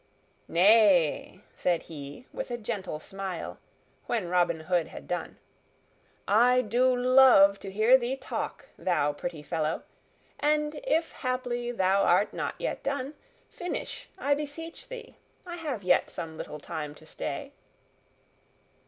"Nay," 0.47 1.41
said 1.53 1.83
he 1.83 2.25
with 2.33 2.49
a 2.49 2.57
gentle 2.57 2.99
smile, 2.99 3.59
when 4.07 4.29
Robin 4.29 4.61
Hood 4.61 4.87
had 4.87 5.07
done, 5.07 5.37
"I 6.27 6.63
do 6.63 6.95
love 6.95 7.59
to 7.59 7.69
hear 7.69 7.99
thee 7.99 8.15
talk, 8.17 8.67
thou 8.79 9.13
pretty 9.13 9.43
fellow, 9.43 9.83
and 10.39 10.81
if, 10.85 11.11
haply, 11.11 11.71
thou 11.71 12.01
art 12.01 12.33
not 12.33 12.55
yet 12.57 12.81
done, 12.81 13.13
finish, 13.47 14.09
I 14.17 14.33
beseech 14.33 14.87
thee. 14.87 15.17
I 15.45 15.57
have 15.57 15.83
yet 15.83 16.09
some 16.09 16.35
little 16.35 16.59
time 16.59 16.95
to 16.95 17.05
stay." 17.05 17.51